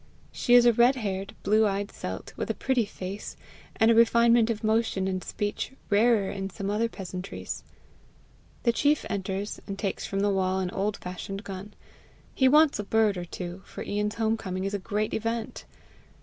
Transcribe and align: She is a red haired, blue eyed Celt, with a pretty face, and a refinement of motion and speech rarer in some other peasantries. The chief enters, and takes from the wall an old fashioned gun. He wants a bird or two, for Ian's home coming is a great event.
She 0.31 0.55
is 0.55 0.65
a 0.65 0.73
red 0.73 0.95
haired, 0.95 1.35
blue 1.43 1.67
eyed 1.67 1.91
Celt, 1.91 2.33
with 2.35 2.49
a 2.49 2.55
pretty 2.55 2.85
face, 2.85 3.37
and 3.75 3.91
a 3.91 3.93
refinement 3.93 4.49
of 4.49 4.63
motion 4.63 5.07
and 5.07 5.23
speech 5.23 5.73
rarer 5.91 6.31
in 6.31 6.49
some 6.49 6.71
other 6.71 6.89
peasantries. 6.89 7.63
The 8.63 8.73
chief 8.73 9.05
enters, 9.11 9.61
and 9.67 9.77
takes 9.77 10.07
from 10.07 10.21
the 10.21 10.31
wall 10.31 10.59
an 10.59 10.71
old 10.71 10.97
fashioned 10.97 11.43
gun. 11.43 11.75
He 12.33 12.47
wants 12.47 12.79
a 12.79 12.83
bird 12.83 13.15
or 13.15 13.25
two, 13.25 13.61
for 13.63 13.83
Ian's 13.83 14.15
home 14.15 14.37
coming 14.37 14.63
is 14.63 14.73
a 14.73 14.79
great 14.79 15.13
event. 15.13 15.65